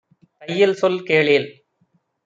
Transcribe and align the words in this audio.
தையல் 0.41 0.75
சொல் 0.75 0.99
கேளேல். 1.03 1.49